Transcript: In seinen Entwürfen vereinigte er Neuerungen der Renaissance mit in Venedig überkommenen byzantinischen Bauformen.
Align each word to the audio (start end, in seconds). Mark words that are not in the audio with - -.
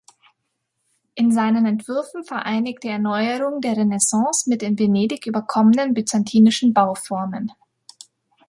In 1.13 1.31
seinen 1.31 1.67
Entwürfen 1.67 2.23
vereinigte 2.23 2.87
er 2.87 2.97
Neuerungen 2.97 3.61
der 3.61 3.77
Renaissance 3.77 4.49
mit 4.49 4.63
in 4.63 4.79
Venedig 4.79 5.27
überkommenen 5.27 5.93
byzantinischen 5.93 6.73
Bauformen. 6.73 7.51